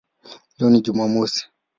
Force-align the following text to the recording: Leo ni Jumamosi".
Leo 0.57 0.69
ni 0.69 0.81
Jumamosi". 0.81 1.47